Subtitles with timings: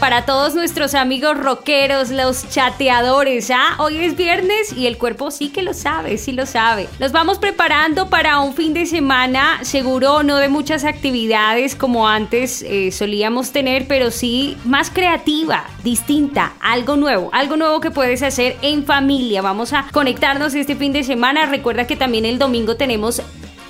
[0.00, 3.50] Para todos nuestros amigos rockeros, los chateadores.
[3.50, 3.76] ¿ah?
[3.78, 6.88] Hoy es viernes y el cuerpo sí que lo sabe, sí lo sabe.
[6.98, 12.62] Nos vamos preparando para un fin de semana, seguro no de muchas actividades como antes
[12.62, 18.56] eh, solíamos tener, pero sí más creativa, distinta, algo nuevo, algo nuevo que puedes hacer
[18.62, 19.42] en familia.
[19.42, 21.44] Vamos a conectarnos este fin de semana.
[21.44, 23.22] Recuerda que también el domingo tenemos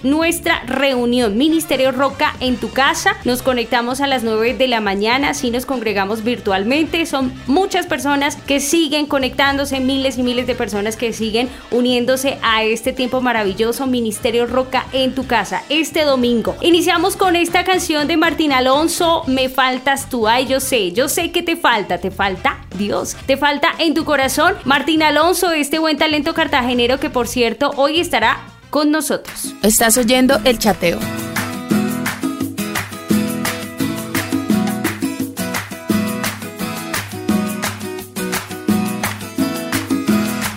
[0.03, 3.17] nuestra reunión Ministerio Roca en tu casa.
[3.25, 7.07] Nos conectamos a las 9 de la mañana, así nos congregamos virtualmente.
[7.07, 12.65] Son muchas personas que siguen conectándose, miles y miles de personas que siguen uniéndose a
[12.65, 16.57] este tiempo maravilloso Ministerio Roca en tu casa este domingo.
[16.61, 20.29] Iniciamos con esta canción de Martín Alonso, Me faltas tú.
[20.29, 24.05] Ay, yo sé, yo sé que te falta, te falta Dios, te falta en tu
[24.05, 24.55] corazón.
[24.65, 28.41] Martín Alonso, este buen talento cartagenero que por cierto hoy estará
[28.71, 29.55] con nosotros.
[29.63, 30.99] Estás oyendo el chateo.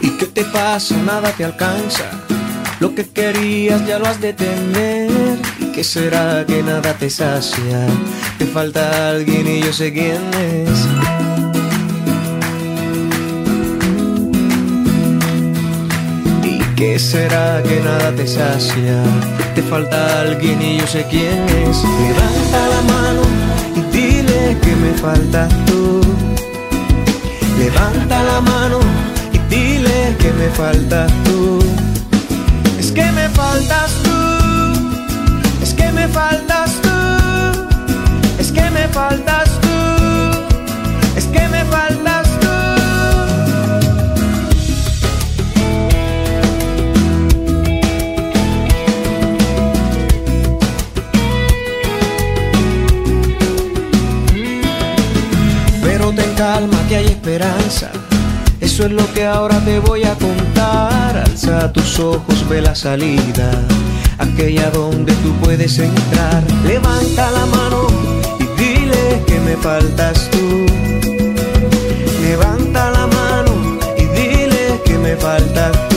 [0.02, 0.96] ¿Y qué te pasa?
[0.98, 2.10] Nada te alcanza.
[2.80, 5.10] Lo que querías ya lo has de tener.
[5.60, 7.88] ¿Y qué será que nada te sacia?
[8.38, 11.13] Te falta alguien y yo sé quién es.
[16.84, 19.02] ¿Qué será que nada te sacia?
[19.56, 21.78] Te falta alguien y yo sé quién es.
[22.08, 23.22] Levanta la mano
[23.78, 26.02] y dile que me faltas tú.
[27.58, 28.80] Levanta la mano
[29.32, 31.60] y dile que me faltas tú.
[32.78, 34.20] Es que me faltas tú.
[35.64, 37.62] Es que me faltas tú.
[38.40, 39.53] Es que me faltas
[56.36, 57.92] calma que hay esperanza.
[58.60, 61.18] Eso es lo que ahora te voy a contar.
[61.18, 63.52] Alza tus ojos, ve la salida,
[64.18, 66.44] aquella donde tú puedes entrar.
[66.66, 67.88] Levanta la mano
[68.40, 70.66] y dile que me faltas tú.
[72.22, 73.52] Levanta la mano
[73.98, 75.93] y dile que me faltas tú.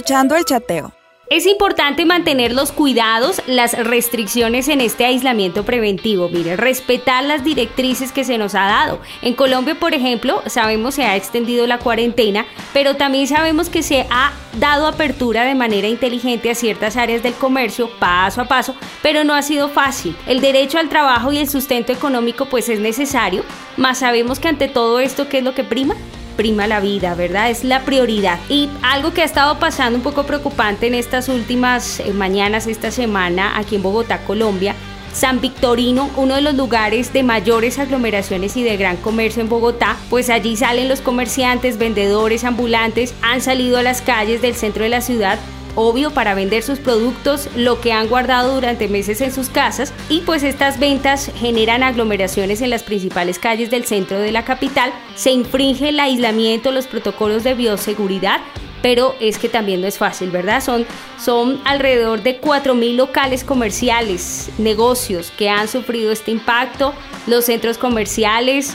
[0.00, 0.92] Escuchando el chateo.
[1.28, 6.28] Es importante mantener los cuidados, las restricciones en este aislamiento preventivo.
[6.28, 8.98] Mire, respetar las directrices que se nos ha dado.
[9.22, 14.06] En Colombia, por ejemplo, sabemos se ha extendido la cuarentena, pero también sabemos que se
[14.10, 19.22] ha dado apertura de manera inteligente a ciertas áreas del comercio, paso a paso, pero
[19.22, 20.16] no ha sido fácil.
[20.26, 23.44] El derecho al trabajo y el sustento económico pues es necesario,
[23.76, 25.94] más sabemos que ante todo esto, ¿qué es lo que prima?
[26.36, 27.50] Prima la vida, ¿verdad?
[27.50, 28.38] Es la prioridad.
[28.48, 32.90] Y algo que ha estado pasando un poco preocupante en estas últimas eh, mañanas, esta
[32.90, 34.74] semana, aquí en Bogotá, Colombia,
[35.12, 39.96] San Victorino, uno de los lugares de mayores aglomeraciones y de gran comercio en Bogotá,
[40.08, 44.90] pues allí salen los comerciantes, vendedores, ambulantes, han salido a las calles del centro de
[44.90, 45.38] la ciudad
[45.74, 50.20] obvio para vender sus productos, lo que han guardado durante meses en sus casas y
[50.20, 55.30] pues estas ventas generan aglomeraciones en las principales calles del centro de la capital, se
[55.30, 58.40] infringe el aislamiento, los protocolos de bioseguridad,
[58.82, 60.62] pero es que también no es fácil, ¿verdad?
[60.62, 60.86] Son,
[61.22, 66.94] son alrededor de 4.000 locales comerciales, negocios que han sufrido este impacto,
[67.26, 68.74] los centros comerciales,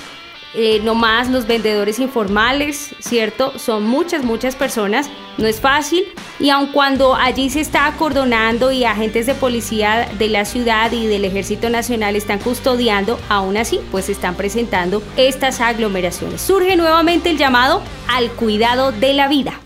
[0.57, 3.59] eh, no más los vendedores informales, ¿cierto?
[3.59, 6.05] Son muchas, muchas personas, no es fácil.
[6.39, 11.07] Y aun cuando allí se está acordonando y agentes de policía de la ciudad y
[11.07, 16.41] del Ejército Nacional están custodiando, aún así, pues están presentando estas aglomeraciones.
[16.41, 19.59] Surge nuevamente el llamado al cuidado de la vida.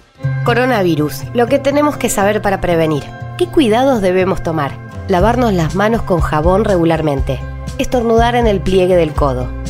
[0.43, 3.03] Coronavirus, lo que tenemos que saber para prevenir.
[3.37, 4.75] ¿Qué cuidados debemos tomar?
[5.07, 7.39] Lavarnos las manos con jabón regularmente.
[7.77, 9.58] Estornudar en el pliegue del codo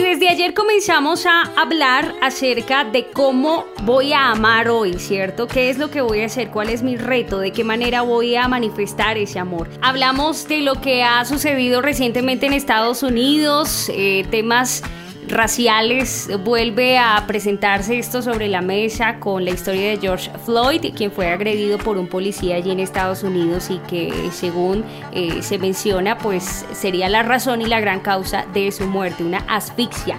[0.00, 5.46] Y desde ayer comenzamos a hablar acerca de cómo voy a amar hoy, ¿cierto?
[5.46, 6.48] ¿Qué es lo que voy a hacer?
[6.48, 7.38] ¿Cuál es mi reto?
[7.38, 9.68] ¿De qué manera voy a manifestar ese amor?
[9.82, 14.82] Hablamos de lo que ha sucedido recientemente en Estados Unidos, eh, temas
[15.30, 21.12] raciales vuelve a presentarse esto sobre la mesa con la historia de George Floyd, quien
[21.12, 26.18] fue agredido por un policía allí en Estados Unidos y que según eh, se menciona
[26.18, 30.18] pues sería la razón y la gran causa de su muerte, una asfixia.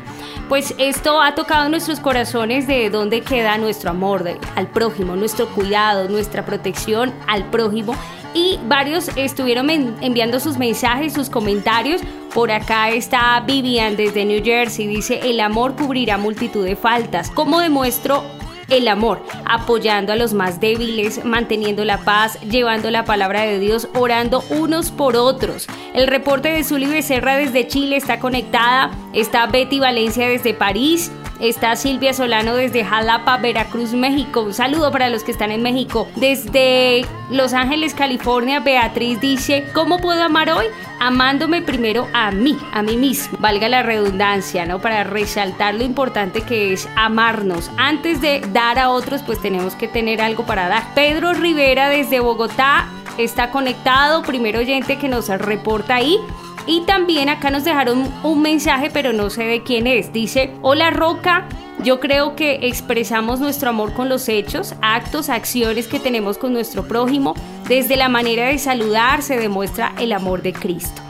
[0.49, 4.11] Pues esto ha tocado nuestros corazones de dónde queda nuestro amor
[4.55, 7.95] al prójimo, nuestro cuidado, nuestra protección al prójimo
[8.33, 12.01] y varios estuvieron enviando sus mensajes, sus comentarios.
[12.33, 17.29] Por acá está Vivian desde New Jersey, dice, el amor cubrirá multitud de faltas.
[17.29, 18.23] ¿Cómo demuestro
[18.71, 23.89] el amor, apoyando a los más débiles, manteniendo la paz, llevando la palabra de Dios,
[23.93, 25.67] orando unos por otros.
[25.93, 31.11] El reporte de Zuli Becerra desde Chile está conectada, está Betty Valencia desde París,
[31.41, 34.41] Está Silvia Solano desde Jalapa, Veracruz, México.
[34.41, 36.07] Un saludo para los que están en México.
[36.15, 40.67] Desde Los Ángeles, California, Beatriz dice, ¿cómo puedo amar hoy?
[40.99, 43.39] Amándome primero a mí, a mí mismo.
[43.39, 44.81] Valga la redundancia, ¿no?
[44.81, 47.71] Para resaltar lo importante que es amarnos.
[47.75, 50.93] Antes de dar a otros, pues tenemos que tener algo para dar.
[50.93, 52.87] Pedro Rivera desde Bogotá
[53.17, 56.19] está conectado, primer oyente que nos reporta ahí.
[56.67, 60.13] Y también acá nos dejaron un mensaje, pero no sé de quién es.
[60.13, 61.47] Dice, hola Roca,
[61.83, 66.87] yo creo que expresamos nuestro amor con los hechos, actos, acciones que tenemos con nuestro
[66.87, 67.33] prójimo.
[67.67, 71.01] Desde la manera de saludar se demuestra el amor de Cristo.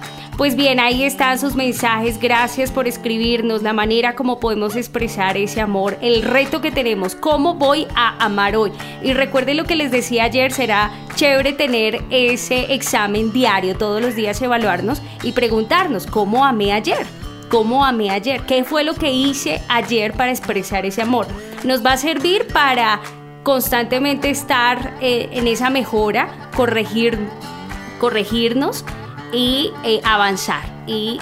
[0.41, 2.19] Pues bien, ahí están sus mensajes.
[2.19, 7.53] Gracias por escribirnos, la manera como podemos expresar ese amor, el reto que tenemos, cómo
[7.53, 8.71] voy a amar hoy.
[9.03, 14.15] Y recuerden lo que les decía ayer, será chévere tener ese examen diario, todos los
[14.15, 17.05] días evaluarnos y preguntarnos, ¿cómo amé ayer?
[17.49, 18.41] ¿Cómo amé ayer?
[18.47, 21.27] ¿Qué fue lo que hice ayer para expresar ese amor?
[21.63, 22.99] Nos va a servir para
[23.43, 27.19] constantemente estar eh, en esa mejora, corregir,
[27.99, 28.83] corregirnos
[29.31, 31.19] y eh, avanzar y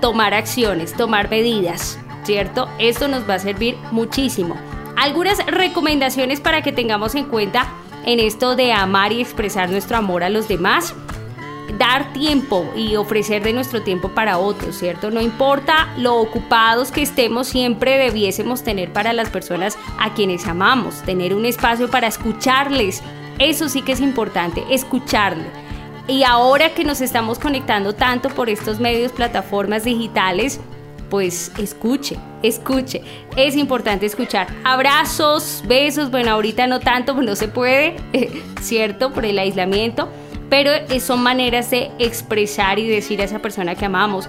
[0.00, 2.68] tomar acciones, tomar medidas, ¿cierto?
[2.78, 4.56] Esto nos va a servir muchísimo.
[4.96, 7.66] Algunas recomendaciones para que tengamos en cuenta
[8.04, 10.94] en esto de amar y expresar nuestro amor a los demás.
[11.78, 15.10] Dar tiempo y ofrecer de nuestro tiempo para otros, ¿cierto?
[15.10, 21.02] No importa lo ocupados que estemos, siempre debiésemos tener para las personas a quienes amamos,
[21.02, 23.02] tener un espacio para escucharles.
[23.38, 25.65] Eso sí que es importante, escucharle
[26.08, 30.60] y ahora que nos estamos conectando tanto por estos medios, plataformas digitales,
[31.10, 33.02] pues escuche, escuche.
[33.36, 34.46] Es importante escuchar.
[34.64, 37.96] Abrazos, besos, bueno, ahorita no tanto, pues no se puede,
[38.60, 39.12] ¿cierto?
[39.12, 40.08] Por el aislamiento,
[40.48, 40.70] pero
[41.00, 44.28] son maneras de expresar y decir a esa persona que amamos.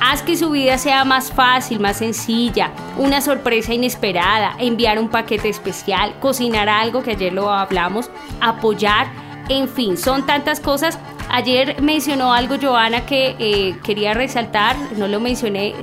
[0.00, 5.48] Haz que su vida sea más fácil, más sencilla, una sorpresa inesperada, enviar un paquete
[5.48, 9.06] especial, cocinar algo que ayer lo hablamos, apoyar,
[9.48, 10.98] en fin, son tantas cosas.
[11.30, 15.74] Ayer mencionó algo Joana que eh, quería resaltar, no lo mencioné,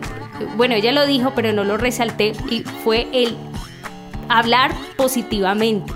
[0.55, 3.35] bueno, ella lo dijo, pero no lo resalté, y fue el
[4.29, 5.91] hablar positivamente,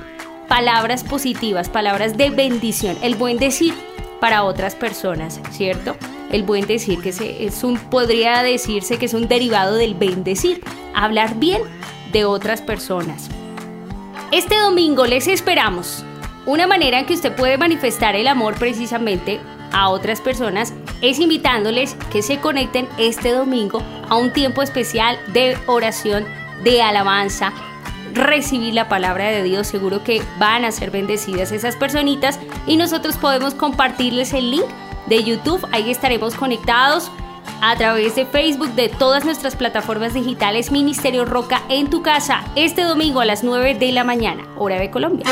[0.48, 3.74] palabras positivas, palabras de bendición, el buen decir
[4.20, 5.96] para otras personas, ¿cierto?
[6.32, 11.36] El buen decir que es un podría decirse que es un derivado del bendecir, hablar
[11.36, 11.62] bien
[12.12, 13.30] de otras personas.
[14.32, 16.04] Este domingo les esperamos.
[16.46, 19.40] Una manera en que usted puede manifestar el amor precisamente
[19.72, 25.58] a otras personas es invitándoles que se conecten este domingo a un tiempo especial de
[25.66, 26.24] oración,
[26.64, 27.52] de alabanza,
[28.14, 29.66] recibir la palabra de Dios.
[29.66, 34.66] Seguro que van a ser bendecidas esas personitas y nosotros podemos compartirles el link
[35.08, 35.68] de YouTube.
[35.72, 37.12] Ahí estaremos conectados
[37.62, 42.84] a través de Facebook de todas nuestras plataformas digitales Ministerio Roca en tu casa este
[42.84, 45.26] domingo a las 9 de la mañana, hora de Colombia.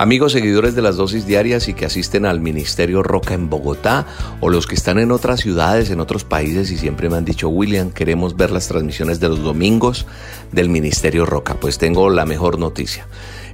[0.00, 4.06] Amigos seguidores de las dosis diarias y que asisten al Ministerio Roca en Bogotá
[4.40, 7.48] o los que están en otras ciudades, en otros países y siempre me han dicho,
[7.48, 10.06] William, queremos ver las transmisiones de los domingos
[10.52, 11.56] del Ministerio Roca.
[11.58, 13.08] Pues tengo la mejor noticia.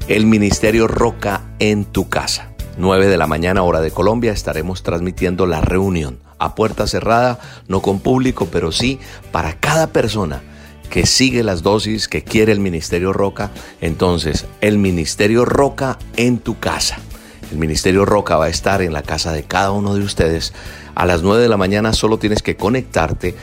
[0.07, 2.51] El Ministerio Roca en tu casa.
[2.77, 7.81] 9 de la mañana hora de Colombia estaremos transmitiendo la reunión a puerta cerrada, no
[7.81, 9.01] con público, pero sí
[9.33, 10.43] para cada persona
[10.91, 13.51] que sigue las dosis, que quiere el Ministerio Roca,
[13.81, 16.99] entonces el Ministerio Roca en tu casa.
[17.51, 20.53] El Ministerio Roca va a estar en la casa de cada uno de ustedes.
[20.95, 23.35] A las 9 de la mañana solo tienes que conectarte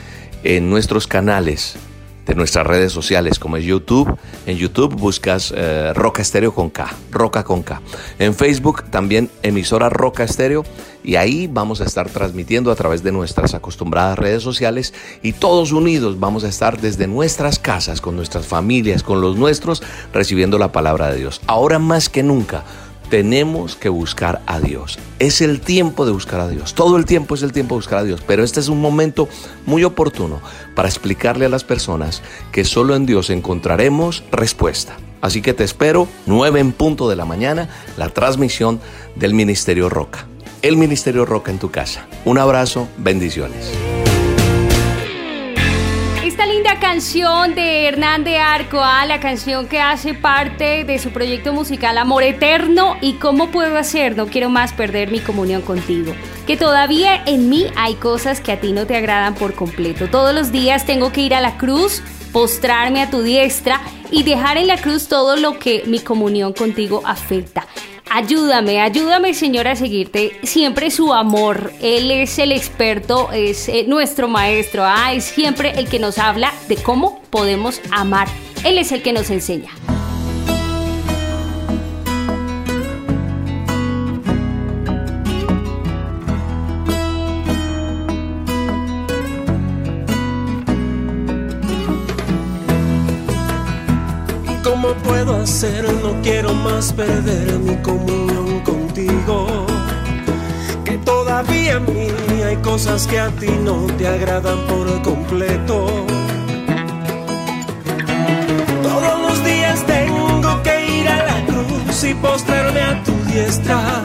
[0.44, 1.76] en nuestros canales
[2.26, 4.16] de nuestras redes sociales como es YouTube.
[4.46, 7.80] En YouTube buscas eh, Roca Estéreo con K, Roca con K.
[8.18, 10.64] En Facebook también emisora Roca Estéreo
[11.04, 15.72] y ahí vamos a estar transmitiendo a través de nuestras acostumbradas redes sociales y todos
[15.72, 20.72] unidos vamos a estar desde nuestras casas, con nuestras familias, con los nuestros, recibiendo la
[20.72, 21.40] palabra de Dios.
[21.46, 22.64] Ahora más que nunca
[23.12, 24.98] tenemos que buscar a Dios.
[25.18, 26.72] Es el tiempo de buscar a Dios.
[26.72, 28.22] Todo el tiempo es el tiempo de buscar a Dios.
[28.26, 29.28] Pero este es un momento
[29.66, 30.40] muy oportuno
[30.74, 34.96] para explicarle a las personas que solo en Dios encontraremos respuesta.
[35.20, 38.80] Así que te espero 9 en punto de la mañana, la transmisión
[39.14, 40.26] del Ministerio Roca.
[40.62, 42.06] El Ministerio Roca en tu casa.
[42.24, 43.72] Un abrazo, bendiciones
[46.82, 51.96] canción de Hernán de Arco, ah, la canción que hace parte de su proyecto musical
[51.96, 56.12] Amor Eterno y cómo puedo hacer, no quiero más perder mi comunión contigo.
[56.44, 60.08] Que todavía en mí hay cosas que a ti no te agradan por completo.
[60.10, 64.56] Todos los días tengo que ir a la cruz, postrarme a tu diestra y dejar
[64.56, 67.64] en la cruz todo lo que mi comunión contigo afecta.
[68.14, 70.38] Ayúdame, ayúdame Señor a seguirte.
[70.42, 71.72] Siempre su amor.
[71.80, 74.84] Él es el experto, es eh, nuestro maestro.
[74.84, 78.28] Ah, es siempre el que nos habla de cómo podemos amar.
[78.64, 79.70] Él es el que nos enseña.
[95.24, 99.66] No quiero más perder mi comunión contigo.
[100.84, 105.86] Que todavía en mí hay cosas que a ti no te agradan por completo.
[108.82, 114.04] Todos los días tengo que ir a la cruz y postrarme a tu diestra.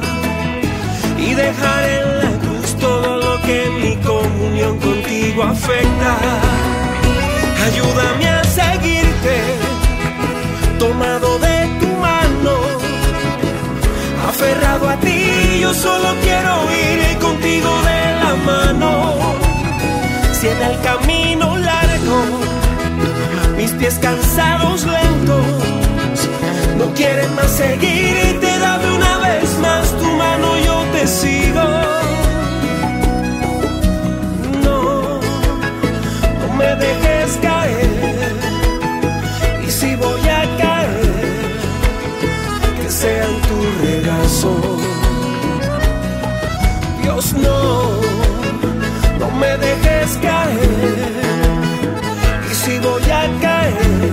[1.18, 6.18] Y dejar en la cruz todo lo que mi comunión contigo afecta.
[7.66, 9.67] Ayúdame a seguirte
[10.78, 12.54] tomado de tu mano,
[14.28, 19.14] aferrado a ti, yo solo quiero ir contigo de la mano.
[20.34, 22.18] Si en el camino largo,
[23.58, 25.46] mis pies cansados lentos,
[26.78, 28.48] no quieren más seguir, te
[28.84, 32.27] de una vez más tu mano, yo te sigo.
[47.44, 48.02] No,
[49.20, 51.58] no me dejes caer.
[52.52, 54.12] Y si voy a caer,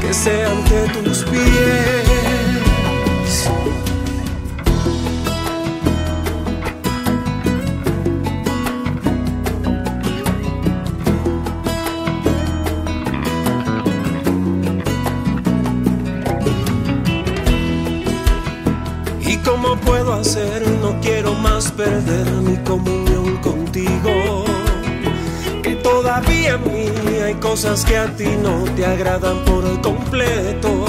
[0.00, 2.09] que sea ante tus pies.
[21.68, 24.44] perder mi comunión contigo.
[25.62, 26.88] Que todavía a mí
[27.22, 30.86] hay cosas que a ti no te agradan por completo.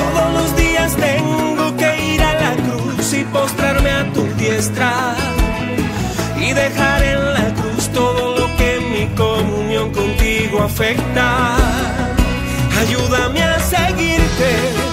[0.00, 5.14] Todos los días tengo que ir a la cruz y postrarme a tu diestra
[6.40, 11.56] y dejar en la cruz todo lo que mi comunión contigo afecta.
[12.80, 14.91] Ayúdame a seguirte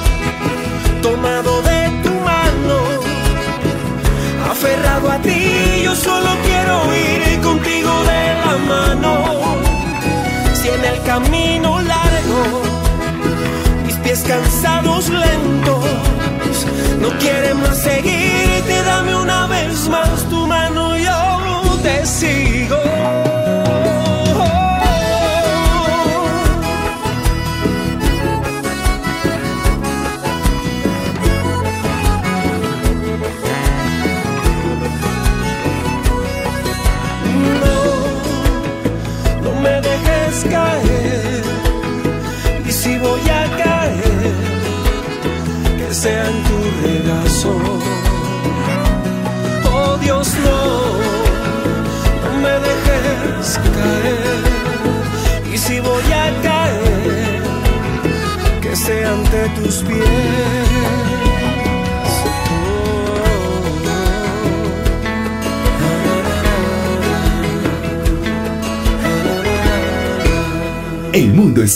[4.60, 5.84] aferrado a ti.
[5.86, 9.12] Yo solo quiero ir contigo de la mano.
[10.54, 12.42] Si en el camino largo,
[13.86, 15.86] mis pies cansados lentos,
[17.02, 22.89] no quieren más seguirte, dame una vez más tu mano, yo te sigo.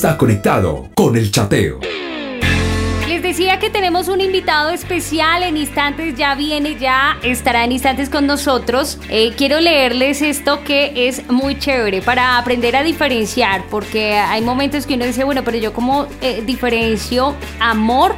[0.04, 1.80] Está conectado con el chateo.
[3.08, 8.10] Les decía que tenemos un invitado especial en instantes, ya viene, ya estará en instantes
[8.10, 9.00] con nosotros.
[9.08, 14.86] Eh, quiero leerles esto que es muy chévere para aprender a diferenciar, porque hay momentos
[14.86, 18.14] que uno dice, bueno, pero yo cómo eh, diferencio amor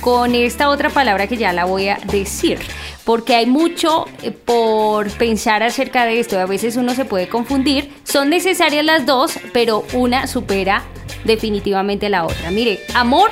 [0.00, 2.60] con esta otra palabra que ya la voy a decir.
[3.04, 6.38] Porque hay mucho eh, por pensar acerca de esto.
[6.38, 7.92] A veces uno se puede confundir.
[8.04, 10.84] Son necesarias las dos, pero una supera
[11.24, 12.50] definitivamente la otra.
[12.50, 13.30] Mire, amor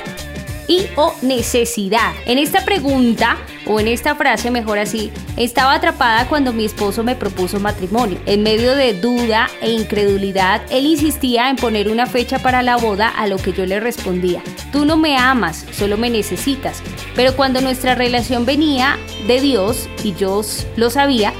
[0.69, 2.13] y o necesidad.
[2.25, 7.15] En esta pregunta o en esta frase, mejor así, estaba atrapada cuando mi esposo me
[7.15, 8.19] propuso matrimonio.
[8.27, 13.09] En medio de duda e incredulidad, él insistía en poner una fecha para la boda
[13.09, 16.83] a lo que yo le respondía, tú no me amas, solo me necesitas.
[17.15, 18.97] Pero cuando nuestra relación venía
[19.27, 20.41] de Dios y yo
[20.77, 21.33] lo sabía,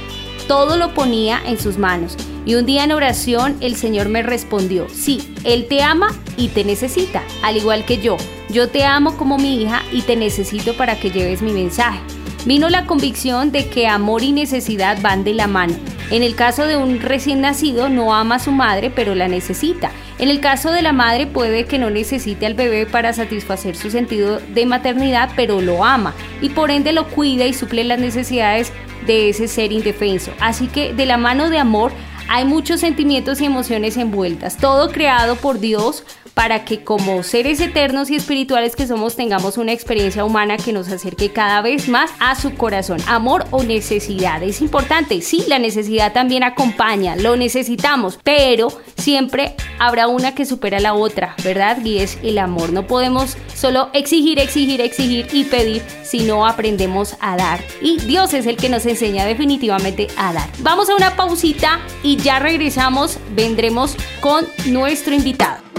[0.48, 2.16] todo lo ponía en sus manos.
[2.46, 6.64] Y un día en oración el Señor me respondió, sí, Él te ama y te
[6.64, 8.16] necesita, al igual que yo.
[8.48, 12.00] Yo te amo como mi hija y te necesito para que lleves mi mensaje.
[12.46, 15.74] Vino la convicción de que amor y necesidad van de la mano.
[16.10, 19.92] En el caso de un recién nacido no ama a su madre, pero la necesita.
[20.18, 23.90] En el caso de la madre puede que no necesite al bebé para satisfacer su
[23.90, 28.72] sentido de maternidad, pero lo ama y por ende lo cuida y suple las necesidades
[29.06, 30.32] de ese ser indefenso.
[30.40, 31.92] Así que de la mano de amor
[32.32, 38.10] hay muchos sentimientos y emociones envueltas, todo creado por Dios para que como seres eternos
[38.10, 42.34] y espirituales que somos tengamos una experiencia humana que nos acerque cada vez más a
[42.34, 42.98] su corazón.
[43.06, 44.42] Amor o necesidad.
[44.42, 50.80] Es importante, sí, la necesidad también acompaña, lo necesitamos, pero siempre habrá una que supera
[50.80, 51.84] la otra, ¿verdad?
[51.84, 52.72] Y es el amor.
[52.72, 57.60] No podemos solo exigir, exigir, exigir y pedir si no aprendemos a dar.
[57.80, 60.48] Y Dios es el que nos enseña definitivamente a dar.
[60.58, 65.69] Vamos a una pausita y ya regresamos, vendremos con nuestro invitado.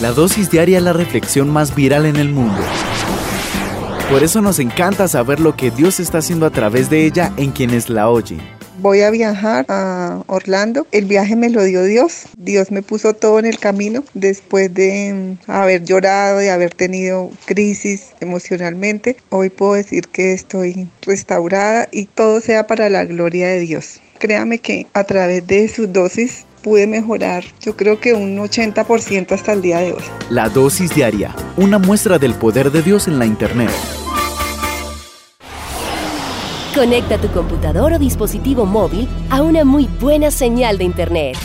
[0.00, 2.58] La dosis diaria es la reflexión más viral en el mundo.
[4.10, 7.50] Por eso nos encanta saber lo que Dios está haciendo a través de ella en
[7.50, 8.40] quienes la oyen.
[8.78, 10.86] Voy a viajar a Orlando.
[10.90, 12.22] El viaje me lo dio Dios.
[12.38, 17.30] Dios me puso todo en el camino después de mm, haber llorado, de haber tenido
[17.44, 19.18] crisis emocionalmente.
[19.28, 24.00] Hoy puedo decir que estoy restaurada y todo sea para la gloria de Dios.
[24.18, 29.52] Créame que a través de sus dosis pude mejorar, yo creo que un 80% hasta
[29.52, 30.02] el día de hoy.
[30.30, 33.70] La dosis diaria, una muestra del poder de Dios en la Internet.
[36.74, 41.36] Conecta tu computador o dispositivo móvil a una muy buena señal de Internet.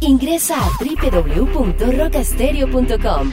[0.00, 3.32] Ingresa a www.rocastereo.com.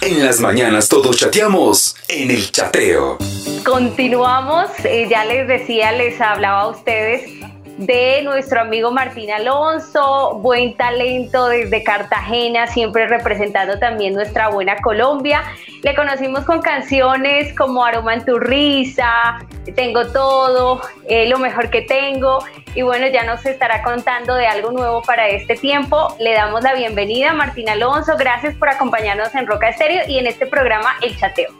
[0.00, 3.18] En las mañanas todos chateamos en el chateo.
[3.64, 7.28] Continuamos, eh, ya les decía, les hablaba a ustedes
[7.78, 15.44] de nuestro amigo Martín Alonso, buen talento desde Cartagena, siempre representando también nuestra buena Colombia.
[15.82, 19.38] Le conocimos con canciones como Aroma en tu risa,
[19.76, 22.40] Tengo todo, eh, Lo mejor que tengo.
[22.74, 26.16] Y bueno, ya nos estará contando de algo nuevo para este tiempo.
[26.18, 28.16] Le damos la bienvenida a Martín Alonso.
[28.18, 31.50] Gracias por acompañarnos en Roca Estéreo y en este programa El Chateo.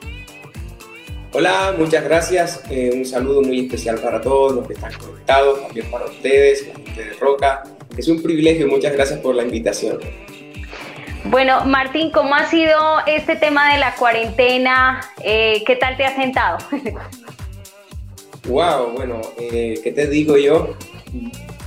[1.30, 2.62] Hola, muchas gracias.
[2.70, 6.74] Eh, un saludo muy especial para todos los que están conectados, también para ustedes, la
[6.74, 7.64] gente de Roca.
[7.98, 9.98] Es un privilegio, muchas gracias por la invitación.
[11.24, 15.00] Bueno, Martín, ¿cómo ha sido este tema de la cuarentena?
[15.22, 16.58] Eh, ¿Qué tal te ha sentado?
[18.48, 20.76] wow, bueno, eh, ¿qué te digo yo?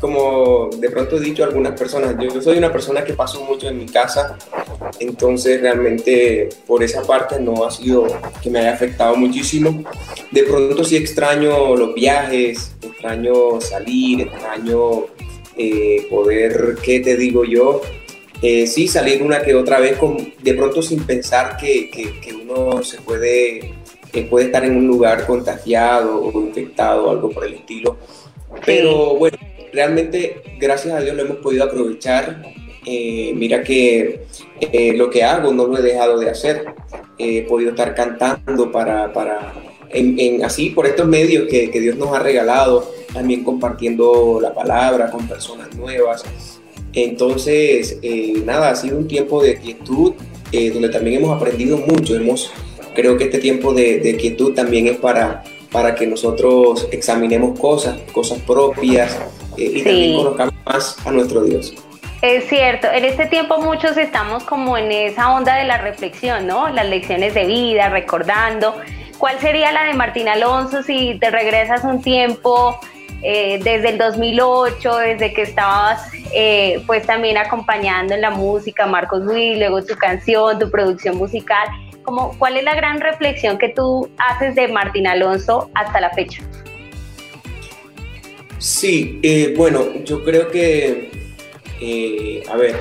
[0.01, 3.67] Como de pronto he dicho a algunas personas, yo, soy una persona que paso mucho
[3.69, 4.35] en mi casa,
[4.99, 8.07] entonces realmente por esa parte no ha sido
[8.41, 9.83] que me haya afectado muchísimo.
[10.31, 15.05] De pronto sí extraño los viajes, extraño salir, extraño
[15.55, 17.81] eh, poder, ¿qué te digo yo?
[18.41, 22.81] Eh, sí, salir una que otra vez con, de pronto sin pensar que, que, uno
[22.81, 23.75] se puede,
[24.31, 27.97] puede estar en un lugar contagiado o infectado o algo por el estilo.
[28.65, 29.37] Pero bueno,
[29.73, 32.41] realmente gracias a Dios lo hemos podido aprovechar.
[32.85, 34.25] Eh, mira que
[34.59, 36.65] eh, lo que hago no lo he dejado de hacer.
[37.17, 39.53] he podido estar cantando para, para
[39.89, 45.11] en, así por estos medios que, que Dios nos ha regalado, también compartiendo la palabra
[45.11, 46.23] con personas nuevas.
[46.93, 50.13] Entonces, eh, nada, ha sido un tiempo de quietud
[50.51, 52.15] eh, donde también hemos aprendido mucho.
[52.15, 52.51] Hemos,
[52.95, 58.39] creo que este tiempo de, quietud también es para, para que nosotros examinemos cosas, cosas
[58.39, 59.17] propias
[59.57, 61.73] eh, y también conozcamos más a nuestro Dios.
[62.21, 66.69] Es cierto, en este tiempo muchos estamos como en esa onda de la reflexión, ¿no?
[66.69, 68.75] Las lecciones de vida, recordando.
[69.17, 72.79] ¿Cuál sería la de Martín Alonso si te regresas un tiempo
[73.23, 79.25] eh, desde el 2008, desde que estabas eh, pues también acompañando en la música, Marcos
[79.25, 81.67] Will, luego tu canción, tu producción musical,
[82.03, 86.41] como, ¿cuál es la gran reflexión que tú haces de Martín Alonso hasta la fecha?
[88.61, 91.09] Sí, eh, bueno, yo creo que,
[92.47, 92.75] a ver,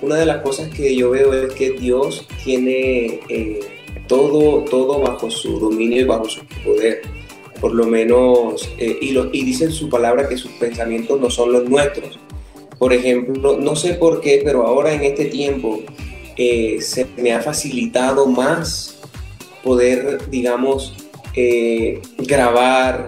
[0.00, 3.20] una de las cosas que yo veo es que Dios tiene
[4.08, 7.02] todo, todo bajo su dominio y bajo su poder
[7.64, 11.30] por lo menos, eh, y, lo, y dice en su palabra que sus pensamientos no
[11.30, 12.18] son los nuestros.
[12.78, 15.80] Por ejemplo, no sé por qué, pero ahora en este tiempo
[16.36, 18.98] eh, se me ha facilitado más
[19.62, 20.94] poder, digamos,
[21.34, 23.06] eh, grabar,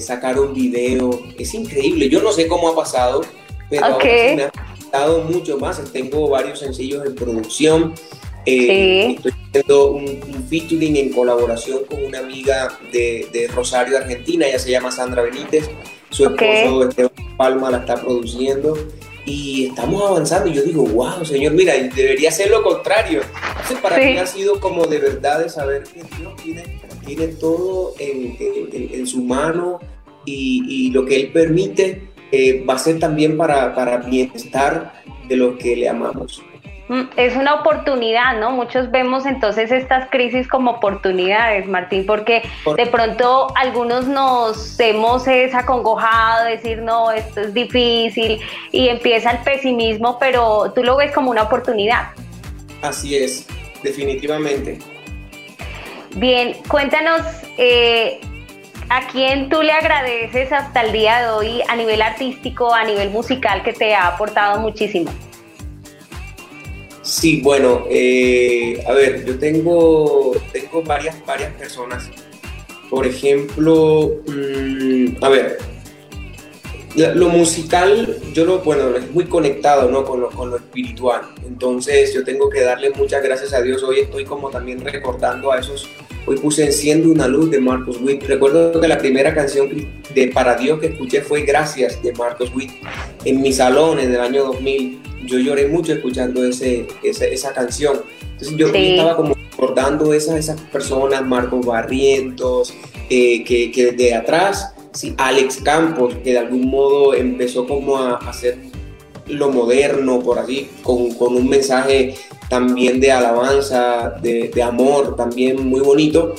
[0.00, 1.22] sacar un video.
[1.38, 2.08] Es increíble.
[2.08, 3.22] Yo no sé cómo ha pasado,
[3.70, 5.82] pero ahora se me ha facilitado mucho más.
[5.92, 7.94] Tengo varios sencillos en producción.
[8.46, 14.46] Estoy haciendo un, featuring en colaboración con una amiga de, Rosario, Argentina.
[14.46, 15.70] Ella se llama Sandra Benítez.
[16.10, 18.76] Su esposo Esteban Palma la está produciendo.
[19.26, 20.50] Y estamos avanzando.
[20.50, 23.22] Y yo digo, wow, señor, mira, debería ser lo contrario.
[23.48, 26.62] Entonces, para mí ha sido como de verdad de saber que Dios tiene,
[27.04, 29.80] tiene todo en, su mano
[30.24, 34.92] y, lo que Él permite eh, va a ser también para, para bienestar
[35.28, 36.42] de los que le amamos.
[36.88, 38.50] Mm, es una oportunidad, ¿no?
[38.50, 42.42] Muchos vemos entonces estas crisis como oportunidades, Martín, porque
[42.76, 48.38] de pronto algunos nos hemos desacongojado, decir, no, esto es difícil,
[48.70, 52.08] y empieza el pesimismo, pero tú lo ves como una oportunidad.
[52.82, 53.46] Así es,
[53.82, 54.78] definitivamente.
[56.16, 57.22] Bien, cuéntanos,
[57.58, 58.20] eh,
[58.88, 63.10] ¿a quién tú le agradeces hasta el día de hoy a nivel artístico, a nivel
[63.10, 65.10] musical, que te ha aportado muchísimo?
[67.02, 72.08] Sí, bueno, eh, a ver, yo tengo, tengo varias, varias personas.
[72.88, 75.58] Por ejemplo, mm, a ver,
[76.94, 80.04] lo musical, yo lo, bueno, es muy conectado, ¿no?
[80.04, 81.22] Con lo, con lo espiritual.
[81.46, 83.82] Entonces, yo tengo que darle muchas gracias a Dios.
[83.82, 85.88] Hoy estoy como también recordando a esos.
[86.26, 88.22] Hoy puse Enciende una luz de Marcos Witt.
[88.24, 89.68] Recuerdo que la primera canción
[90.14, 92.70] de Para Dios que escuché fue Gracias de Marcos Witt
[93.24, 98.02] en mi salón en el año 2000 yo lloré mucho escuchando ese, esa, canción.
[98.32, 102.74] Entonces yo, estaba como recordando esas, esas personas, Marcos Barrientos,
[103.10, 108.16] eh, que, que desde atrás, sí, Alex Campos, que de algún modo empezó como a
[108.16, 108.58] hacer
[109.26, 112.14] lo moderno, por así, con, con un mensaje
[112.48, 116.34] también de alabanza, de, amor, también muy bonito.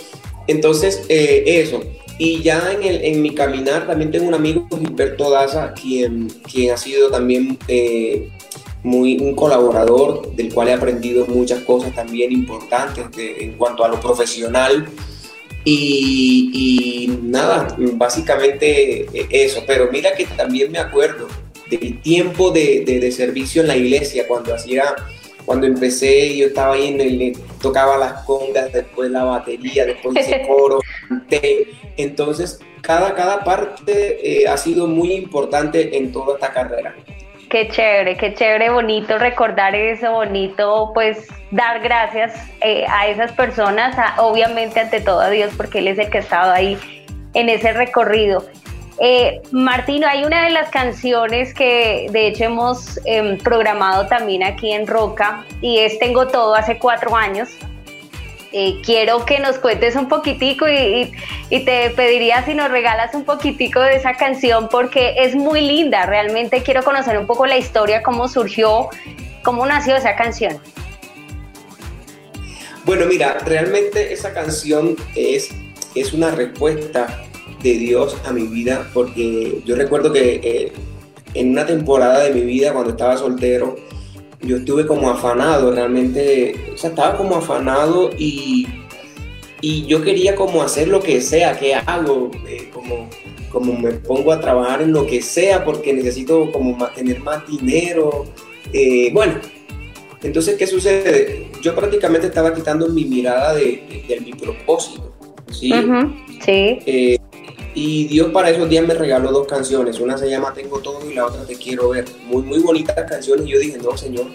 [0.48, 1.82] Entonces, eh, eso.
[2.18, 6.72] Y ya en, el, en, mi caminar también tengo un amigo, Gilberto Daza, quien, quien
[6.72, 8.30] ha sido también eh,
[8.84, 14.00] muy un colaborador del cual he aprendido muchas cosas también importantes en cuanto a lo
[14.00, 14.88] profesional.
[15.68, 19.64] Y, nada, básicamente eso.
[19.66, 21.28] Pero mira que también me acuerdo
[21.70, 24.96] del tiempo de, de, servicio en la iglesia cuando hacía
[25.46, 30.42] cuando empecé yo estaba ahí en el tocaba las congas después la batería después ese
[30.48, 30.80] coro
[31.98, 36.96] entonces cada cada parte eh, ha sido muy importante en toda esta carrera
[37.56, 43.96] Qué chévere, qué chévere, bonito recordar eso, bonito pues dar gracias eh, a esas personas,
[44.18, 46.78] obviamente ante todo a Dios, porque Él es el que ha estado ahí
[47.34, 48.44] en ese recorrido.
[49.00, 54.74] Eh, Martino, hay una de las canciones que de hecho hemos em, programado también aquí
[54.74, 57.52] en Roca y es Tengo Todo hace cuatro años.
[58.58, 61.12] Eh, quiero que nos cuentes un poquitico y,
[61.50, 66.64] te pediría si nos regalas un poquitico de esa canción porque es muy linda, realmente
[66.64, 68.88] quiero conocer un poco la historia, cómo surgió,
[69.44, 70.58] cómo nació esa canción.
[72.86, 75.50] Bueno, mira, realmente esa canción es,
[75.94, 77.26] es una respuesta
[77.62, 80.72] de Dios a mi vida porque yo recuerdo que eh,
[81.34, 83.76] en una temporada de mi vida cuando estaba soltero,
[84.46, 88.68] yo estuve como afanado, realmente, o sea, estaba como afanado y,
[89.62, 93.10] y yo quería como hacer lo que sea, que hago, eh, como,
[93.50, 98.26] como me pongo a trabajar en lo que sea porque necesito como tener más dinero.
[98.74, 99.36] Eh, bueno,
[100.24, 101.48] entonces, ¿qué sucede?
[101.62, 105.14] Yo prácticamente estaba quitando mi mirada de, de, mi propósito.
[105.52, 105.72] Sí.
[106.44, 106.80] sí.
[106.86, 107.18] Eh,
[107.76, 110.00] y Dios para esos días me regaló dos canciones.
[110.00, 112.06] Una se llama Tengo todo y la otra Te quiero ver.
[112.26, 113.46] Muy, muy bonitas canciones.
[113.46, 114.28] Y yo dije, no, Señor,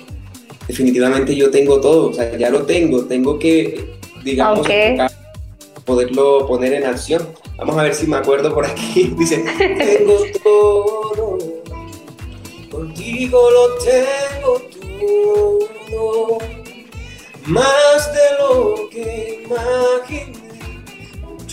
[0.69, 2.11] definitivamente yo tengo todo.
[2.11, 3.07] O sea, ya lo tengo.
[3.07, 4.69] Tengo que, digamos,
[5.87, 7.27] poderlo poner en acción.
[7.57, 9.15] Vamos a ver si me acuerdo por aquí.
[9.19, 11.39] Dice, tengo todo.
[12.71, 14.63] Contigo lo tengo
[15.91, 16.39] todo.
[17.47, 20.40] Más de lo que imaginé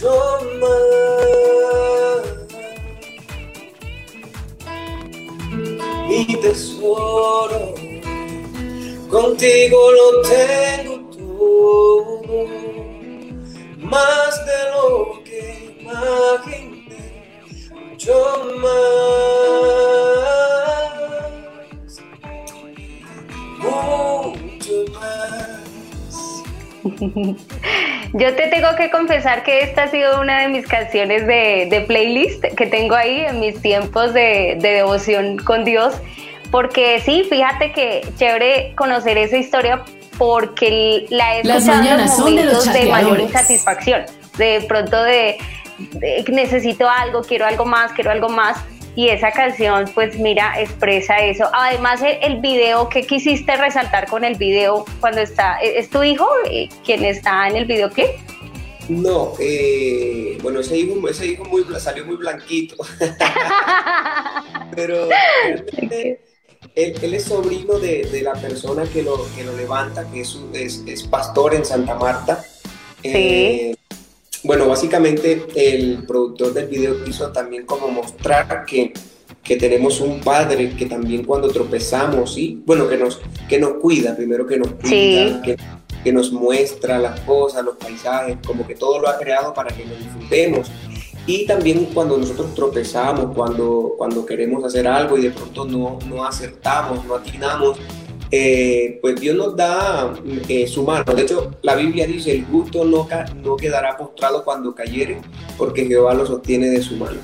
[0.06, 0.78] más.
[6.08, 7.74] Mi tesoro,
[9.10, 12.46] contigo lo tengo todo,
[13.80, 15.42] más de lo que
[15.82, 17.06] imaginé,
[17.74, 18.18] mucho
[18.62, 19.18] más,
[23.60, 25.66] mucho más.
[28.13, 32.43] Yo te tengo que confesar que esta ha sido una de mis canciones de, playlist
[32.56, 35.96] que tengo ahí en mis tiempos de, devoción con Dios.
[36.52, 39.84] Porque sí, fíjate que chévere conocer esa historia
[40.17, 44.04] porque la he escuchado en momentos de, mayor insatisfacción.
[44.38, 45.38] De pronto de
[46.30, 48.58] necesito algo, quiero algo más, quiero algo más
[48.98, 51.46] y esa canción pues mira expresa eso.
[51.54, 56.28] Además el, video que quisiste resaltar con el video cuando está ¿e-, es tu hijo
[56.50, 58.08] eh, quien está en el videoclip
[58.90, 62.76] no eh, bueno ese hijo ese hijo muy, salió muy blanquito.
[64.76, 65.10] Pero
[66.76, 71.54] él, es sobrino de, la persona que lo, que lo levanta que es, es, pastor
[71.54, 72.44] en Santa Marta.
[73.02, 73.10] Sí.
[73.14, 73.76] Eh,
[74.48, 78.94] bueno, básicamente el productor del video quiso también como mostrar que,
[79.44, 82.64] que tenemos un padre que también cuando tropezamos, ¿sí?
[82.66, 85.58] bueno, que nos, que nos cuida, primero que nos cuida, que,
[86.02, 89.84] que, nos muestra las cosas, los paisajes, como que todo lo ha creado para que
[89.84, 90.72] nos disfrutemos.
[91.26, 96.26] Y también cuando nosotros tropezamos, cuando, cuando queremos hacer algo y de pronto no, no
[96.26, 97.78] acertamos, no atinamos,
[98.32, 100.13] eh, pues Dios nos da
[100.50, 101.13] eh, su mano.
[101.13, 103.08] De hecho, la Biblia dice, el gusto no,
[103.44, 105.20] no quedará postrado cuando cayere,
[105.58, 107.20] porque Jehová lo sostiene de su mano.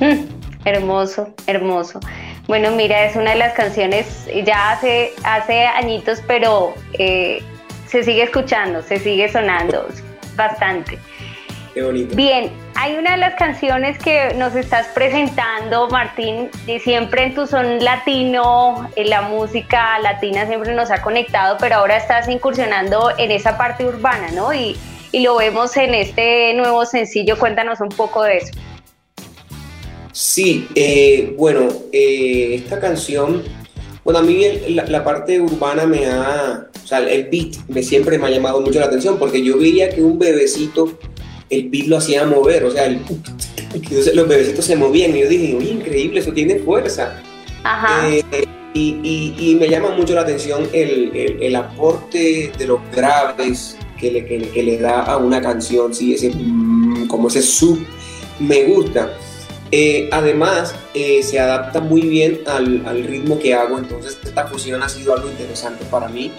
[0.00, 0.26] Mm,
[0.64, 2.00] hermoso, hermoso.
[2.46, 7.42] Bueno, mira, es una de las canciones, ya hace, hace añitos, pero eh,
[7.88, 9.86] se sigue escuchando, se sigue sonando
[10.36, 10.98] bastante.
[12.14, 17.44] Bien, hay una de las canciones que nos estás presentando, Martín, y siempre en tu
[17.44, 23.32] son latino, en la música latina siempre nos ha conectado, pero ahora estás incursionando en
[23.32, 24.54] esa parte urbana, ¿no?
[24.54, 24.76] Y,
[25.12, 28.52] lo vemos en este nuevo sencillo, cuéntanos un poco de eso.
[30.12, 33.42] Sí, eh, bueno, eh, esta canción,
[34.04, 38.28] bueno, a mí la, parte urbana me ha, o sea, el beat me siempre me
[38.28, 40.96] ha llamado mucho la atención porque yo veía que un bebecito
[41.50, 43.00] el beat lo hacía mover, o sea, el,
[44.14, 47.20] los bebecitos se movían y yo dije, uy, increíble, eso tiene fuerza.
[47.64, 48.08] Ajá.
[48.08, 48.22] Eh,
[48.74, 54.78] y, me llama mucho la atención el, aporte de los graves que le, que, le,
[54.78, 56.14] da a una canción, ¿sí?
[56.14, 57.84] ese, mm, como ese sub,
[58.38, 59.12] me gusta.
[59.70, 64.82] Eh, además, eh, se adapta muy bien al, al, ritmo que hago, entonces esta fusión
[64.82, 66.32] ha sido algo interesante para mí.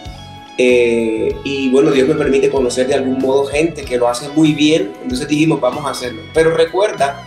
[0.61, 4.51] Eh, y bueno, Dios me permite conocer de algún modo gente que lo hace muy
[4.51, 6.21] bien, entonces dijimos, vamos a hacerlo.
[6.33, 7.25] Pero recuerda,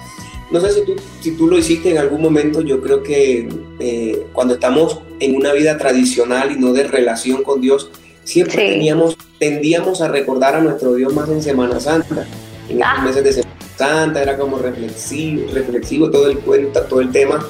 [0.51, 3.49] no sé si tú, si tú lo hiciste en algún momento, yo creo que
[3.81, 7.89] eh, cuando estamos en una vida tradicional y no de relación con Dios,
[8.23, 12.27] siempre teníamos, tendíamos a recordar a nuestro Dios más en Semana Santa.
[12.69, 13.03] En estos ah.
[13.03, 17.49] meses de Semana Santa era como reflexivo, reflexivo todo el cuento, todo el tema.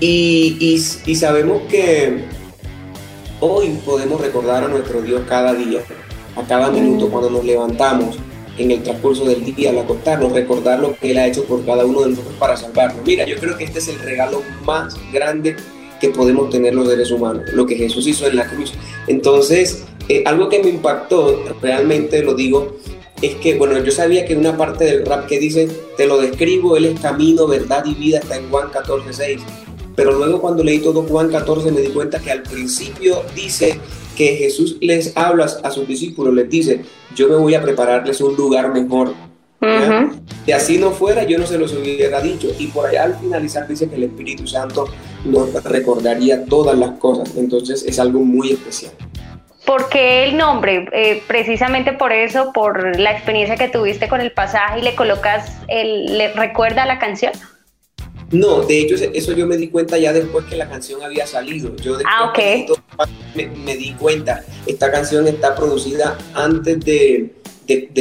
[0.00, 2.24] Y, y, y sabemos que
[3.40, 5.80] hoy podemos recordar a nuestro Dios cada día,
[6.36, 8.18] a cada minuto cuando nos levantamos,
[8.58, 11.86] en el transcurso del día, al acostarnos, recordar lo que Él ha hecho por cada
[11.86, 13.06] uno de nosotros para salvarnos.
[13.06, 15.54] Mira, yo creo que este es el regalo más grande
[16.00, 18.72] que podemos tener los seres humanos, lo que Jesús hizo en la cruz.
[19.06, 22.76] Entonces, eh, algo que me impactó, realmente lo digo,
[23.22, 26.76] es que, bueno, yo sabía que una parte del rap que dice, te lo describo,
[26.76, 29.40] Él es camino, verdad y vida, está en Juan 14, 6.
[29.98, 33.80] Pero luego cuando leí todo Juan 14 me di cuenta que al principio dice
[34.16, 36.84] que Jesús les habla a sus discípulos, les dice,
[37.16, 39.12] yo me voy a prepararles un lugar mejor.
[40.46, 42.46] Si así no fuera, yo no se los hubiera dicho.
[42.60, 44.86] Y por allá al finalizar dice que el Espíritu Santo
[45.24, 47.36] nos recordaría todas las cosas.
[47.36, 48.92] Entonces es algo muy especial.
[49.66, 50.88] ¿Por qué el nombre?
[50.92, 55.56] Eh, precisamente por eso, por la experiencia que tuviste con el pasaje y le colocas,
[55.66, 57.32] el, ¿le recuerda la canción?
[58.30, 61.74] No, de hecho eso yo me di cuenta ya después que la canción había salido.
[61.76, 62.32] Yo ah,
[63.34, 67.32] me, di cuenta, esta canción está producida antes de,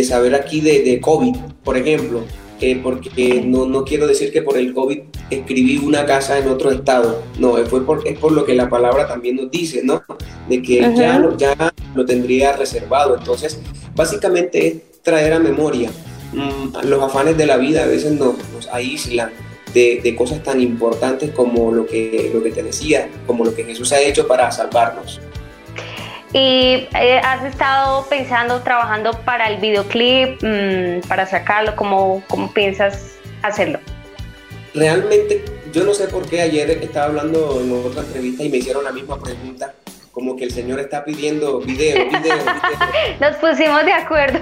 [0.03, 2.23] saber aquí de, COVID, por ejemplo,
[2.59, 6.71] eh, porque no, no, quiero decir que por el COVID escribí una casa en otro
[6.71, 10.03] estado, no, fue por, es por lo que la palabra también nos dice, ¿no?
[10.49, 11.55] De que ya, lo, ya
[11.95, 13.15] lo tendría reservado.
[13.17, 13.59] Entonces,
[13.95, 15.89] básicamente es traer a memoria
[16.33, 21.31] mm, los afanes de la vida, a veces nos, nos aíslan de, cosas tan importantes
[21.31, 25.21] como lo que, lo que te decía, como lo que Jesús ha hecho para salvarnos.
[26.33, 31.75] ¿Y eh, has estado pensando, trabajando para el videoclip, mm, para sacarlo?
[31.75, 33.79] ¿Cómo, ¿Cómo piensas hacerlo?
[34.73, 38.83] Realmente, yo no sé por qué ayer estaba hablando en otra entrevista y me hicieron
[38.83, 39.73] la misma pregunta
[40.17, 42.37] como que el Señor está pidiendo video, video, video.
[43.21, 44.39] Nos pusimos de acuerdo.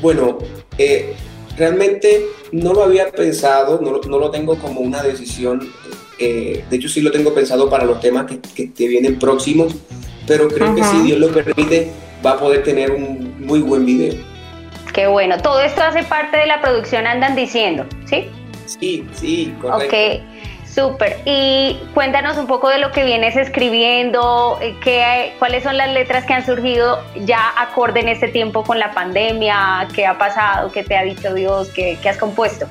[0.00, 0.38] Bueno,
[0.78, 1.16] eh,
[1.58, 5.68] realmente no lo había pensado, no, no lo tengo como una decisión.
[6.18, 9.74] Eh, de hecho, sí lo tengo pensado para los temas que, que, vienen próximos,
[10.26, 11.90] pero creo que si Dios lo permite,
[12.24, 14.14] va a poder tener un muy buen video.
[14.92, 15.38] Qué bueno.
[15.38, 18.26] Todo esto hace parte de la producción, andan diciendo, ¿sí?
[18.66, 19.86] Sí, sí, correcto.
[19.86, 20.22] Ok.
[20.78, 21.16] Súper.
[21.24, 26.24] Y cuéntanos un poco de lo que vienes escribiendo, eh, qué, cuáles son las letras
[26.24, 30.84] que han surgido ya acorde en este tiempo con la pandemia, qué ha pasado, qué
[30.84, 32.68] te ha dicho Dios, qué, has compuesto.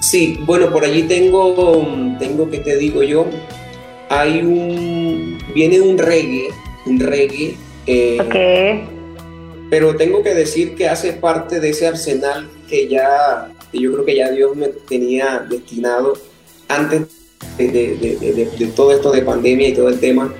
[0.00, 1.86] Sí, bueno, por allí tengo,
[2.18, 3.26] tengo que te digo yo,
[4.08, 6.48] hay un, viene un reggae,
[6.86, 7.56] un reggae.
[7.86, 8.86] Eh,
[9.68, 14.04] Pero tengo que decir que hace parte de ese arsenal que ya, que yo creo
[14.06, 16.29] que ya Dios me tenía destinado
[16.70, 17.02] antes
[17.58, 20.32] de, todo esto de pandemia y todo el tema,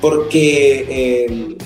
[0.00, 1.56] porque, eh,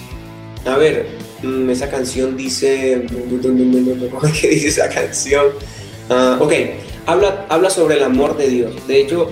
[0.67, 1.07] a ver,
[1.43, 3.07] mm, esa canción dice,
[4.11, 5.47] ¿cómo es que dice esa canción?
[6.11, 6.53] Uh, ok,
[7.07, 8.87] habla, habla sobre el amor de Dios.
[8.87, 9.31] De hecho,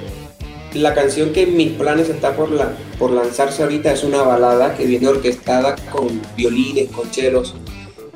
[0.75, 4.77] la canción que en mis planes está por, la, por lanzarse ahorita es una balada
[4.77, 7.55] que viene orquestada con violines, con chelos,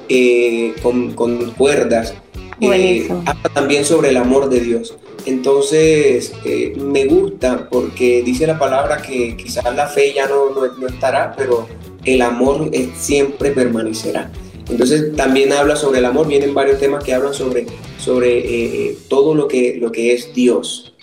[0.08, 2.14] eh, con, con, cuerdas.
[2.60, 4.94] Eh, habla también sobre el amor de Dios.
[5.26, 10.86] Entonces, eh, me gusta porque dice la palabra que quizás la fe ya no, no,
[10.86, 11.66] estará, pero
[12.04, 14.30] el amor siempre permanecerá.
[14.68, 17.66] Entonces, también habla sobre el amor, vienen varios temas que hablan sobre,
[17.98, 20.94] sobre eh, todo lo que, lo que es Dios.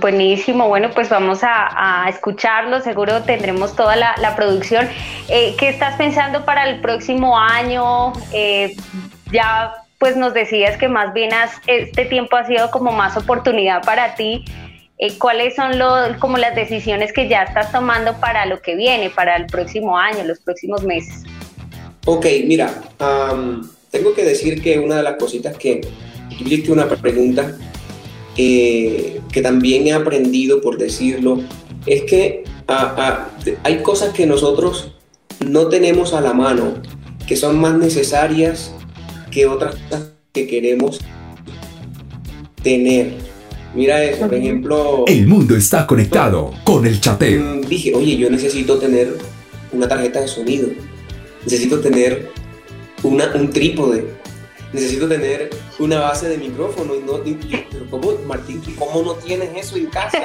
[0.00, 4.88] buenísimo, bueno, pues vamos a, escucharlo, seguro tendremos toda la, producción.
[5.28, 8.12] Eh, ¿Qué estás pensando para el próximo año?
[9.32, 11.30] ya pues nos decías que más bien
[11.68, 14.44] este tiempo ha sido como más oportunidad para ti.
[14.98, 15.74] Eh, ¿Cuáles son
[16.18, 20.24] como las decisiones que ya estás tomando para lo que viene, para el próximo año,
[20.24, 21.22] los próximos meses?
[22.04, 22.82] Ok, mira,
[23.92, 25.82] tengo que decir que una de las cositas que
[26.66, 27.56] tú una pregunta
[28.36, 31.38] eh, que también he aprendido, por decirlo,
[31.86, 32.42] es que
[33.62, 34.96] hay cosas que nosotros
[35.46, 36.74] no tenemos a la mano,
[37.24, 38.74] que son más necesarias
[39.32, 41.00] que otras cosas que queremos
[42.62, 43.14] tener.
[43.74, 45.04] Mira eso, por ejemplo...
[45.08, 47.42] El mundo está conectado con el chateo.
[47.42, 49.16] Mm, dije, oye, yo necesito tener
[49.72, 50.68] una tarjeta de sonido,
[51.44, 52.30] necesito tener
[53.02, 54.04] una, un trípode,
[54.74, 56.94] necesito tener una base de micrófono.
[56.94, 57.20] Y no,
[57.70, 60.20] pero ¿cómo, Martín, cómo no tienes eso en casa?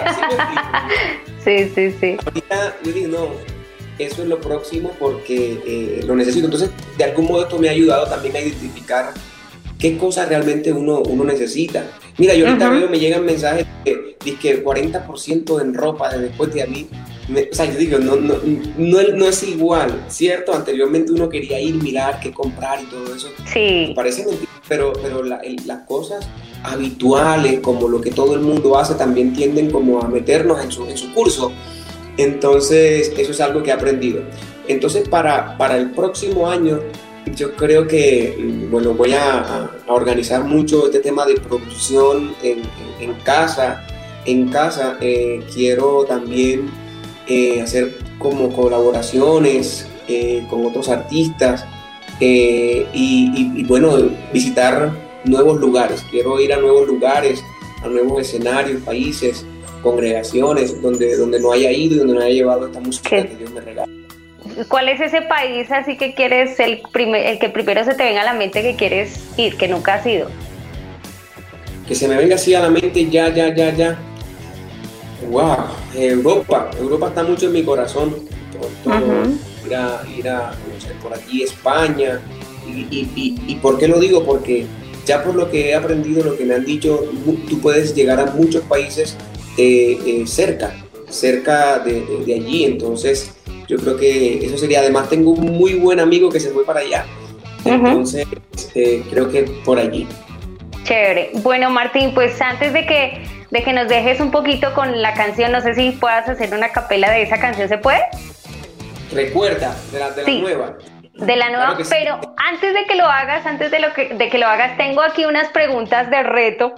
[1.43, 3.57] ¿Sí, sí, sí, Ahorita yo digo, no,
[4.00, 6.45] eso es lo próximo porque eh, lo necesito.
[6.45, 9.14] Entonces, de algún modo esto me ha ayudado también a identificar
[9.80, 11.86] qué cosas realmente uno, uno necesita.
[12.18, 16.64] Mira, yo ahorita veo, me llegan mensajes de, que 40% en ropa de después de
[16.64, 16.88] a mí.
[17.30, 18.36] o sea, yo digo, no, no,
[18.78, 20.54] no, es igual, ¿cierto?
[20.54, 23.30] Anteriormente uno quería ir, mirar, qué comprar y todo eso.
[23.54, 23.93] Sí.
[23.95, 26.28] parece mentira, pero, pero las cosas
[26.64, 30.86] habituales, como lo que todo el mundo hace, también tienden como a meternos en su,
[30.88, 31.52] en su curso.
[32.18, 34.22] Entonces, eso es algo que he aprendido.
[34.68, 36.80] Entonces, para, para el próximo año,
[37.36, 42.61] yo creo que, mm, bueno, voy a, organizar mucho este tema de producción en,
[43.24, 43.86] casa.
[44.26, 46.70] En casa eh, quiero también
[47.28, 51.65] eh, hacer como colaboraciones eh, con otros artistas
[52.20, 53.95] y, y, bueno,
[54.34, 54.91] visitar
[55.24, 56.03] nuevos lugares.
[56.09, 57.41] Quiero ir a nuevos lugares,
[57.84, 59.45] a nuevos escenarios, países,
[59.82, 63.51] congregaciones donde, donde no haya ido y donde no haya llevado esta música que Dios
[63.51, 63.88] me regala.
[64.69, 68.21] ¿Cuál es ese país así que quieres, el, primer, el que primero se te venga
[68.21, 70.30] a la mente que quieres ir, que nunca has ido?
[71.88, 73.99] Que se me venga así a la mente ya, ya, ya, ya.
[75.30, 76.71] Wow, Europa.
[76.80, 78.15] Europa está mucho en mi corazón.
[78.84, 78.99] Todo,
[79.65, 80.53] ir, a, ir a,
[81.01, 82.19] por aquí, España.
[82.67, 84.25] Y, y, y, por qué lo digo?
[84.25, 84.65] Porque
[85.05, 87.05] ya por lo que he aprendido, lo que me han dicho,
[87.47, 89.15] tú puedes llegar a muchos países
[89.58, 90.72] eh, eh, cerca,
[91.10, 92.66] cerca de, de, de allí.
[92.66, 93.34] Entonces,
[93.68, 94.80] yo creo que eso sería.
[94.80, 97.05] Además, tengo un muy buen amigo que se fue para allá.
[97.66, 98.26] Entonces,
[98.76, 100.08] eh, creo que por allí.
[100.84, 101.32] Chévere.
[101.43, 105.51] Bueno, Martín, pues antes de que, de que nos dejes un poquito con la canción,
[105.51, 107.99] no sé si puedas hacer una capela de esa canción, ¿se puede?
[109.12, 110.36] Recuerda, de la, de Sí.
[110.36, 110.78] la nueva.
[111.14, 111.89] De la nueva, Claro que sí.
[111.91, 115.01] pero antes de que lo hagas, antes de, lo que, de que lo hagas, tengo
[115.01, 116.74] aquí unas preguntas de reto,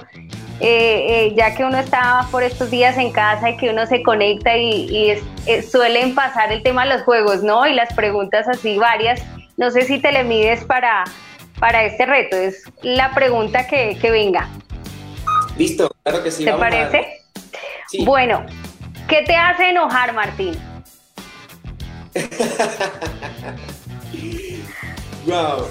[0.61, 4.03] eh, eh, ya que uno está por estos días en casa y que uno se
[4.03, 7.65] conecta y, y es- eh, suelen pasar el tema de los juegos, ¿no?
[7.67, 9.21] Y las preguntas así varias.
[9.57, 11.03] No sé si te le mides para,
[11.59, 14.47] para este reto, es la pregunta que, que venga.
[15.57, 16.43] Listo, claro que sí.
[16.45, 17.21] ¿Te vamos a- parece?
[17.89, 18.05] Sí.
[18.05, 18.45] Bueno,
[19.07, 20.57] ¿qué te hace enojar, Martín?
[25.25, 25.67] Wow.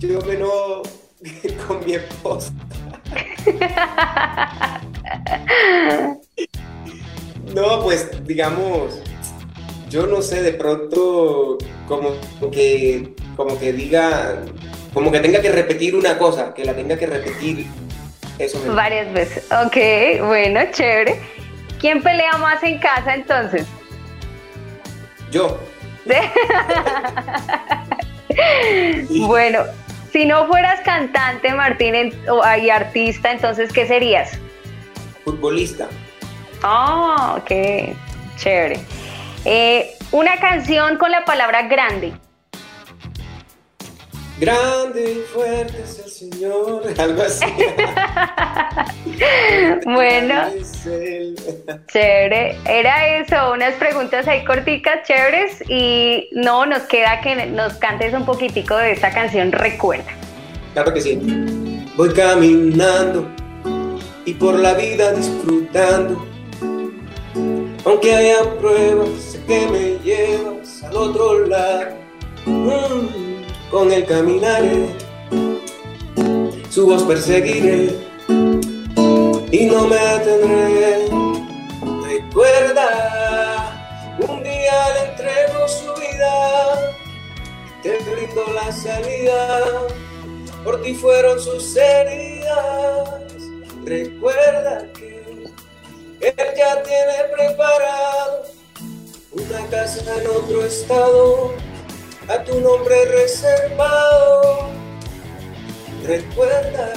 [0.00, 0.82] Yo me enojo
[1.68, 2.52] con mi esposa.
[7.54, 9.00] No, pues digamos,
[9.88, 12.10] yo no sé, de pronto como
[12.50, 14.42] que, como que diga,
[14.92, 17.66] como que tenga que repetir una cosa, que la tenga que repetir.
[18.38, 19.46] Eso me Varias veces.
[19.50, 19.76] Ok,
[20.26, 21.20] bueno, chévere.
[21.80, 23.66] ¿Quién pelea más en casa entonces?
[25.30, 25.58] Yo,
[29.26, 29.64] Bueno,
[30.16, 34.38] si no fueras cantante, Martín, en- o, y artista, entonces, ¿qué serías?
[35.24, 35.88] futbolista.
[36.62, 37.50] Ah, ok,
[38.38, 38.80] chévere.
[39.44, 42.14] Eh, una canción con la palabra grande.
[44.38, 45.84] Grande y fuerte
[46.18, 46.82] Señor.
[46.98, 47.44] Algo así.
[49.84, 50.34] Bueno,
[51.92, 52.56] chévere.
[52.66, 55.62] Era eso, unas preguntas ahí corticas, chéveres.
[55.68, 60.12] Y no, nos queda que nos cantes un poquitico de esta canción, recuerda.
[60.74, 61.18] Claro que sí.
[61.96, 63.26] Voy caminando
[64.26, 66.26] y por la vida disfrutando.
[67.84, 71.96] Aunque haya pruebas, sé que me llevas al otro lado.
[72.44, 74.88] Mm, con el caminaré,
[76.76, 77.88] su voz perseguiré
[79.50, 81.08] y no me detendré.
[82.04, 82.88] Recuerda,
[84.18, 86.94] un día le entrego su vida,
[87.82, 89.86] te brindo la salida
[90.62, 93.08] por ti fueron sus heridas.
[93.86, 95.46] Recuerda que
[96.20, 98.42] él ya tiene preparado
[99.32, 101.54] una casa en otro estado,
[102.28, 104.85] a tu nombre reservado.
[106.06, 106.92] Recuerda,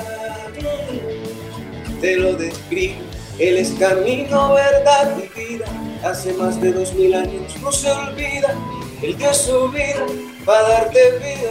[2.00, 3.02] te lo describo,
[3.40, 5.66] él es camino, verdad y vida.
[6.04, 8.54] Hace más de dos mil años no se olvida,
[9.02, 10.06] él dio su vida
[10.46, 11.50] para darte vida.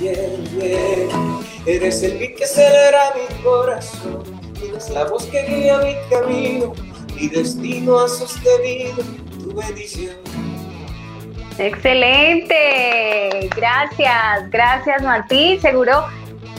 [0.00, 0.14] Yeah,
[0.60, 1.40] yeah.
[1.66, 4.22] Eres el beat que acelera mi corazón,
[4.64, 6.74] eres la voz que guía mi camino,
[7.16, 9.02] mi destino ha sostenido
[9.40, 10.14] tu bendición.
[11.58, 15.60] Excelente, gracias, gracias Martín.
[15.60, 16.04] Seguro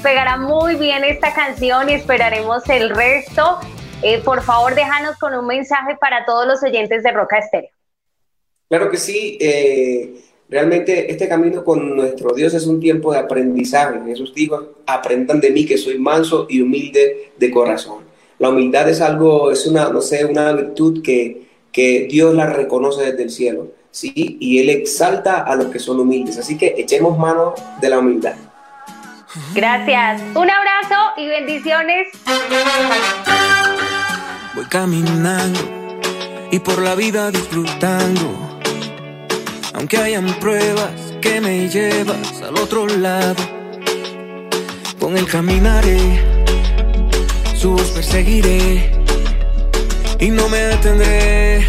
[0.04, 3.60] pegará muy bien esta canción y esperaremos el resto.
[4.04, 7.70] Eh, por favor, déjanos con un mensaje para todos los oyentes de Roca Estéreo.
[8.68, 10.14] Claro que sí, eh,
[10.50, 14.02] realmente este camino con nuestro Dios es un tiempo de aprendizaje.
[14.06, 18.04] Jesús dijo, aprendan de mí que soy manso y humilde de corazón.
[18.40, 23.04] La humildad es algo, es una, no sé, una virtud que, que Dios la reconoce
[23.06, 24.12] desde el cielo, ¿sí?
[24.40, 26.38] Y Él exalta a los que son humildes.
[26.38, 28.36] Así que echemos mano de la humildad.
[29.54, 32.08] Gracias, un abrazo y bendiciones.
[34.54, 35.60] Voy caminando
[36.52, 38.60] y por la vida disfrutando.
[39.74, 43.44] Aunque hayan pruebas que me llevas al otro lado.
[45.00, 46.34] Con el caminaré,
[47.94, 48.92] perseguiré
[50.20, 51.66] y no me detendré.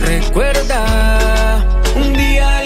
[0.00, 1.64] Recuerda,
[1.96, 2.57] un día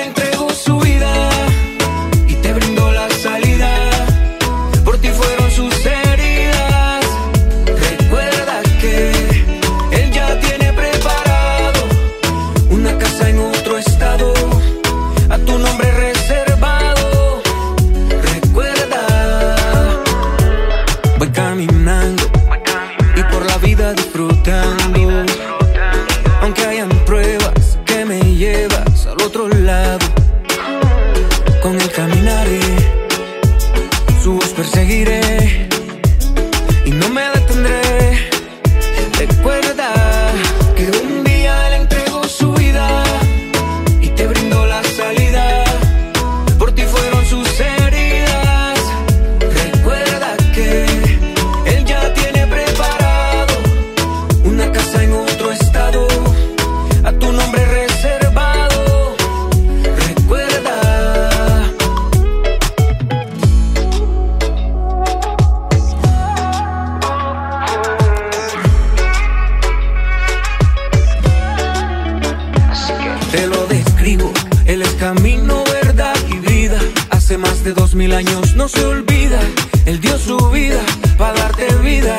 [80.52, 80.80] vida,
[81.16, 82.16] para darte vida.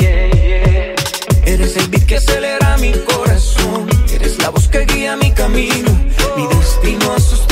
[0.00, 0.94] Yeah.
[1.44, 5.90] Eres el beat que acelera mi corazón, eres la voz que guía mi camino,
[6.36, 7.51] mi destino asustado